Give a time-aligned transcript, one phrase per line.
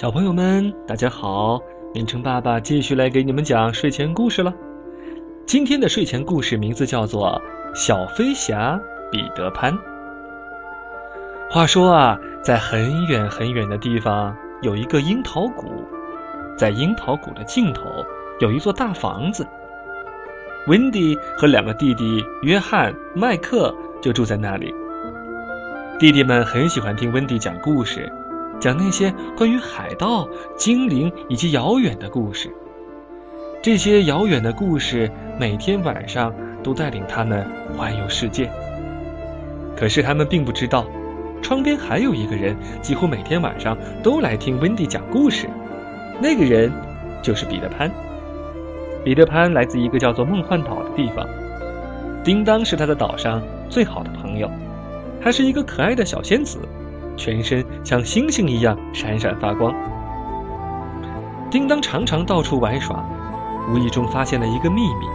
[0.00, 1.60] 小朋友们，大家好！
[1.92, 4.50] 明成爸爸继续来给你们讲睡前故事了。
[5.44, 7.38] 今天的睡前故事名字叫做
[7.74, 8.80] 《小飞侠
[9.12, 9.74] 彼得潘》。
[11.50, 15.68] 话说啊，在很远很远的地方有一个樱桃谷，
[16.56, 17.82] 在樱桃谷的尽头
[18.40, 19.46] 有一座大房子。
[20.66, 24.74] 温迪和两个弟弟约翰、麦克就住在那里。
[25.98, 28.10] 弟弟们很喜欢听温迪讲故事。
[28.60, 32.54] 讲那些关于海盗、精灵以及遥远的故事。
[33.62, 37.46] 这些遥远的故事每天晚上都带领他们
[37.76, 38.50] 环游世界。
[39.76, 40.86] 可是他们并不知道，
[41.42, 45.48] 窗边还有一个人，几乎每天晚上都来听温迪讲故事。
[46.20, 46.70] 那个人
[47.22, 47.90] 就是彼得潘。
[49.02, 51.26] 彼得潘来自一个叫做梦幻岛的地方。
[52.22, 54.50] 叮当是他的岛上最好的朋友，
[55.22, 56.58] 他是一个可爱的小仙子。
[57.20, 59.74] 全身像星星一样闪闪发光。
[61.50, 63.04] 叮当常常到处玩耍，
[63.70, 65.06] 无意中发现了一个秘密。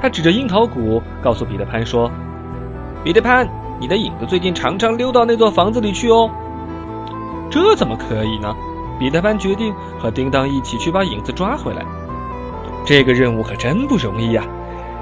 [0.00, 2.10] 他指着樱桃谷，告诉彼得潘说
[3.04, 3.46] ：“彼得潘，
[3.78, 6.30] 你的影子最近常常溜到那座房子里去哦。”
[7.52, 8.56] 这怎么可以呢？
[8.98, 11.84] 彼得潘决定和叮当一起去把影子抓回来。
[12.86, 14.42] 这个任务可真不容易呀！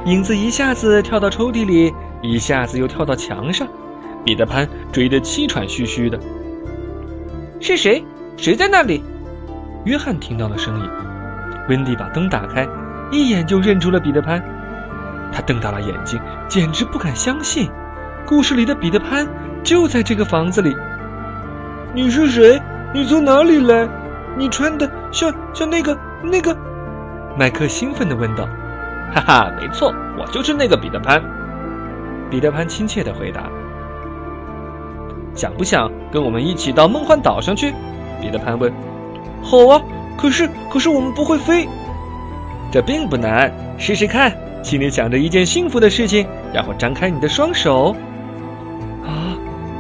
[0.04, 3.68] 影子一下子跳到抽屉里，一下子又跳到墙上。
[4.28, 6.20] 彼得潘追得气喘吁吁的。
[7.60, 8.04] 是谁？
[8.36, 9.02] 谁在那里？
[9.86, 10.90] 约翰听到了声音。
[11.70, 12.68] 温蒂把灯打开，
[13.10, 14.44] 一眼就认出了彼得潘。
[15.32, 17.70] 他瞪大了眼睛，简直不敢相信，
[18.26, 19.26] 故事里的彼得潘
[19.64, 20.76] 就在这个房子里。
[21.94, 22.60] 你是谁？
[22.92, 23.88] 你从哪里来？
[24.36, 26.54] 你穿的像像那个那个……
[27.38, 28.46] 麦克兴奋地问道。
[29.14, 31.18] 哈哈，没错，我就是那个彼得潘。
[32.28, 33.48] 彼得潘亲切地回答。
[35.38, 37.72] 想不想跟我们一起到梦幻岛上去？
[38.20, 38.72] 彼得潘问。
[39.40, 39.80] 好啊，
[40.16, 41.68] 可是可是我们不会飞。
[42.72, 44.32] 这并不难，试试看。
[44.64, 47.94] 请你想着一件幸福的事情，然后张开你的双手。
[49.06, 49.38] 啊，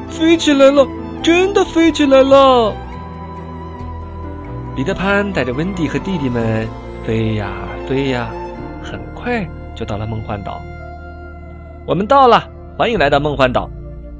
[0.08, 0.86] 飞起来了！
[1.24, 2.72] 真的飞起来了！
[4.76, 6.68] 彼得潘带着温蒂和弟弟们
[7.04, 7.50] 飞呀
[7.88, 8.30] 飞呀，
[8.80, 9.44] 很快
[9.74, 10.60] 就到了梦幻岛。
[11.84, 13.68] 我们到了，欢迎来到梦幻岛。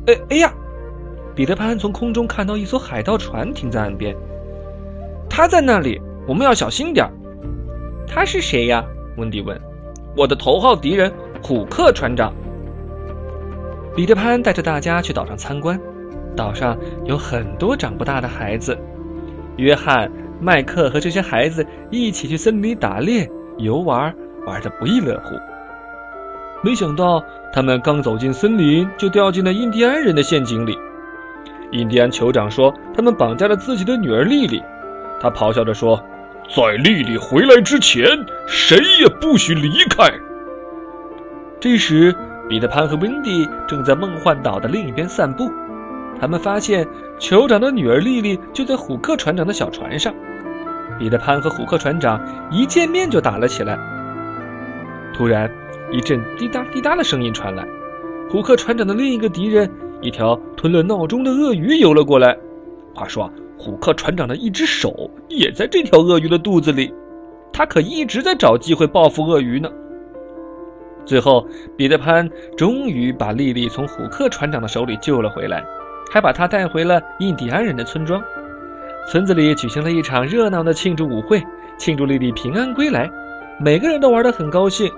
[0.08, 0.52] 哎哎呀！
[1.38, 4.12] 彼得潘从空中看到一艘海盗船停在岸边，
[5.30, 7.08] 他在那里，我们要小心点
[8.08, 8.84] 他是谁呀？
[9.16, 9.56] 温迪问。
[10.16, 12.34] 我的头号敌人虎克船长。
[13.94, 15.80] 彼得潘带着大家去岛上参观，
[16.34, 18.76] 岛上有很多长不大的孩子。
[19.58, 20.10] 约翰、
[20.40, 24.12] 麦克和这些孩子一起去森林里打猎、游玩，
[24.44, 25.36] 玩得不亦乐乎。
[26.64, 27.22] 没想到，
[27.52, 30.76] 他们刚走进森林，就掉进了印第安人的陷阱里。
[31.72, 34.62] 印第安酋长说：“他们绑架了自己的女儿莉莉。”
[35.20, 36.02] 他咆哮着说
[36.48, 38.06] ：“在莉莉回来之前，
[38.46, 40.10] 谁也不许离开。”
[41.60, 42.14] 这时，
[42.48, 45.50] 彼得潘和温蒂正在梦幻岛的另一边散步。
[46.20, 46.86] 他们发现
[47.18, 50.14] 酋长的女儿莉莉就在虎克船长的小船上。
[50.98, 52.20] 彼得潘和虎克船长
[52.50, 53.78] 一见面就打了起来。
[55.14, 55.50] 突然，
[55.92, 57.66] 一阵滴答滴答的声音传来，
[58.30, 59.70] 虎克船长的另一个敌人。
[60.00, 62.36] 一条吞了闹钟的鳄鱼游了过来。
[62.94, 66.92] 话说，虎克船长的一只手也在这条鳄鱼的肚子里，
[67.52, 69.68] 他可一直在找机会报复鳄鱼呢。
[71.04, 75.64] 最后，彼得潘终于把莉莉从虎克船长的手里救了回来，
[76.10, 78.22] 还把她带回了印第安人的村庄。
[79.10, 81.42] 村子里举行了一场热闹的庆祝舞会，
[81.78, 83.10] 庆祝莉莉平安归来。
[83.58, 84.92] 每个人都玩得很高兴，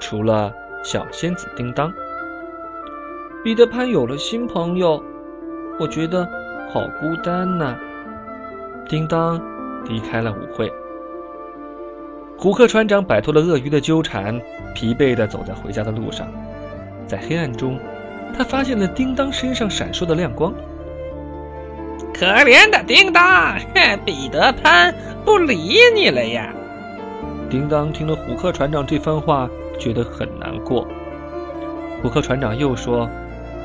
[0.00, 0.52] 除了
[0.82, 1.92] 小仙子叮当。
[3.44, 5.04] 彼得潘有了新朋友，
[5.78, 6.26] 我觉得
[6.72, 7.76] 好孤单呐。
[8.88, 9.38] 叮当
[9.86, 10.72] 离开了舞会，
[12.38, 14.40] 胡克船长摆脱了鳄鱼的纠缠，
[14.74, 16.26] 疲惫地走在回家的路上。
[17.06, 17.78] 在黑暗中，
[18.34, 20.50] 他发现了叮当身上闪烁的亮光。
[22.14, 23.58] 可怜的叮当，
[24.06, 26.50] 彼得潘不理你了呀！
[27.50, 30.88] 叮当听了虎克船长这番话，觉得很难过。
[32.00, 33.06] 虎克船长又说。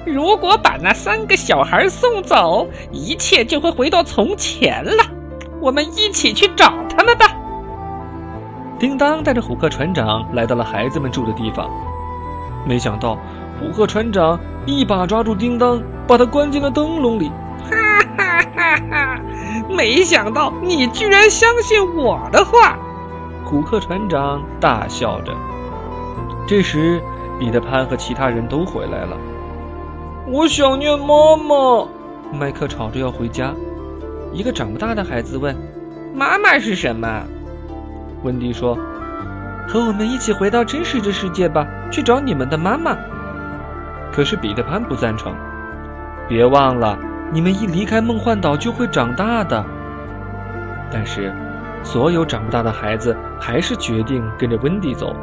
[0.06, 5.04] 如果把那三个小孩送走，一切就会回到从前了。
[5.62, 7.28] 我们一起去找他们吧。
[8.80, 11.70] 叮当带着虎克船长来到了孩子们住的地方，
[12.66, 13.18] 没想到
[13.60, 17.30] 虎克船长一把抓住叮当，把他关进了灯笼里。
[17.70, 17.76] 哈
[18.18, 19.22] 哈哈哈！
[19.70, 22.80] 没想到你居然相信我的话。
[23.44, 25.34] 虎克船长大笑着。
[26.48, 27.02] 这时，
[27.38, 29.18] 彼得潘和其他人都回来了。
[30.28, 31.88] 我想念妈妈。
[32.32, 33.54] 麦克吵着要回家。
[34.32, 35.56] 一个长不大的孩子问
[36.14, 37.24] ：“妈妈是什么？”
[38.24, 38.78] 温迪说
[39.68, 42.96] ：“和我们一起回到真实的世界吧，去找你们的妈妈。”
[44.14, 45.34] 可是彼得潘不赞成。
[46.28, 47.00] 别忘了，
[47.32, 49.66] 你们一离开梦幻岛就会长大的。
[50.92, 51.34] 但是，
[51.84, 55.16] 所有长不大的孩子还是决定跟着温迪走。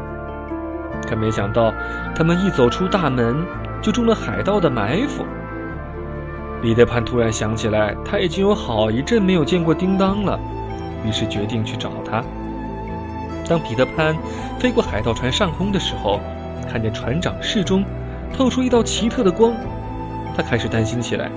[1.09, 1.73] 可没想到，
[2.15, 3.45] 他们一走出大门，
[3.83, 5.25] 就中了海盗的埋伏。
[6.63, 10.39] 彼得潘突然想起来，他已经有好一阵没有见过叮当了，
[11.05, 12.25] 于是决定去找他。
[13.49, 14.17] 当彼得潘
[14.59, 16.19] 飞过海盗船上空的时候，
[16.69, 17.85] 看见船长室中
[18.37, 19.53] 透出一道奇特的光。
[20.37, 21.31] 他开始担心起来，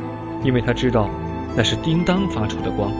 [0.43, 1.09] 因为他知道
[1.55, 2.91] 那是叮当发出的光。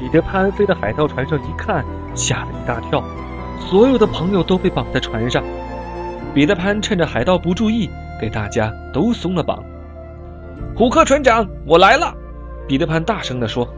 [0.00, 3.04] 彼得潘飞到海盗船上一看，吓了一大跳，
[3.60, 5.42] 所有的朋友都被绑在船上。
[6.34, 7.90] 彼得潘趁着海盗不注意，
[8.20, 9.62] 给大家都松了绑。
[10.74, 12.14] 虎克船长，我来了！
[12.66, 13.68] 彼得潘大声地说。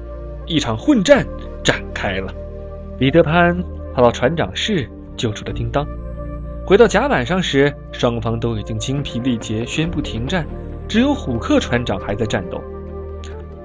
[0.47, 1.27] 一场混战
[1.63, 2.31] 展开了。
[2.99, 3.59] 彼得潘
[3.95, 4.87] 跑到船长室
[5.17, 5.87] 救出了叮当。
[6.67, 10.47] 回到甲板上时，双方都已经精疲力竭，宣布停战。
[10.87, 12.63] 只有虎克船长还在战斗，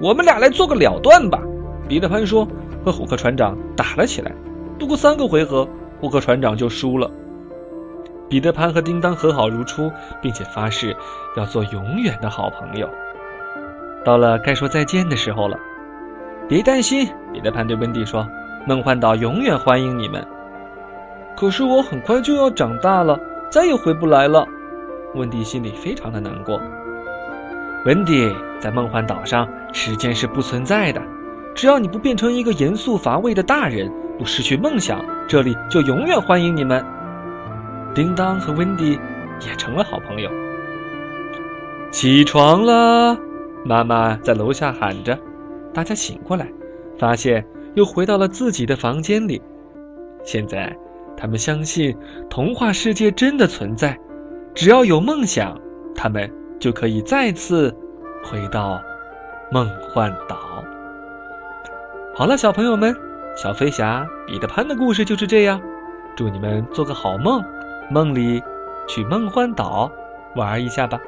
[0.00, 1.42] 我们俩来做个了断吧。
[1.86, 2.48] 彼得潘说，
[2.82, 4.32] 和虎克船长打了起来。
[4.78, 5.68] 不过三个回合，
[6.00, 7.10] 虎克船长就输了。
[8.30, 9.92] 彼得潘和叮当和好如初，
[10.22, 10.96] 并且发誓
[11.36, 12.88] 要做永远的好朋友。
[14.04, 15.58] 到了该说再见的时候了，
[16.48, 18.26] 别担心，彼得潘对温蒂说
[18.66, 20.24] ：“梦幻岛永远欢迎你们。”
[21.36, 23.18] 可是我很快就要长大了，
[23.50, 24.46] 再也回不来了。
[25.16, 26.60] 温蒂心里非常的难过。
[27.84, 31.02] 温迪，在梦幻岛上，时间是不存在的。
[31.54, 36.84] 只要你不变成一个严肃乏味的大人，不失去梦想，这里就永远欢迎你们。
[37.94, 38.98] 叮当和温迪
[39.46, 40.30] 也成了好朋友。
[41.90, 43.18] 起床了，
[43.64, 45.18] 妈妈在楼下喊着。
[45.72, 46.48] 大家醒过来，
[46.98, 49.40] 发现又回到了自己的房间里。
[50.24, 50.76] 现在，
[51.16, 51.96] 他们相信
[52.28, 53.98] 童话世界真的存在。
[54.54, 55.58] 只要有梦想，
[55.94, 56.30] 他们。
[56.60, 57.74] 就可以再次
[58.22, 58.78] 回到
[59.50, 60.36] 梦幻岛。
[62.14, 62.94] 好了，小朋友们，
[63.34, 65.58] 小飞侠彼得潘的故事就是这样。
[66.14, 67.42] 祝你们做个好梦，
[67.90, 68.42] 梦里
[68.86, 69.90] 去梦幻岛
[70.36, 71.00] 玩一下吧。